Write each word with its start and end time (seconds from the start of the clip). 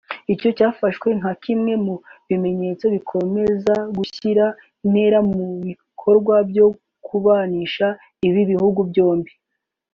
Icyo 0.33 0.49
cyafashwe 0.57 1.07
nka 1.19 1.31
kimwe 1.43 1.73
mu 1.85 1.95
bimenyetso 2.27 2.85
bikomeza 2.95 3.75
gushyira 3.97 4.45
intera 4.85 5.19
mu 5.31 5.43
bikorwa 5.65 6.35
byo 6.49 6.67
kubanisha 7.05 7.87
ibi 8.27 8.41
bihugu 8.51 8.79
byombi 8.89 9.31